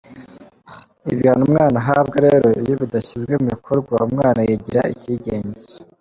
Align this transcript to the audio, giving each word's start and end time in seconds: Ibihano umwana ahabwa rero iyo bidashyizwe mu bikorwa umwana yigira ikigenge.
Ibihano 1.11 1.43
umwana 1.47 1.75
ahabwa 1.83 2.17
rero 2.25 2.45
iyo 2.61 2.73
bidashyizwe 2.81 3.33
mu 3.41 3.47
bikorwa 3.53 3.95
umwana 4.07 4.39
yigira 4.47 4.81
ikigenge. 4.93 5.63